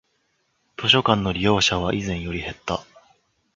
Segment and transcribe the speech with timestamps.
[0.77, 2.83] 図書館の利用者は以前より減った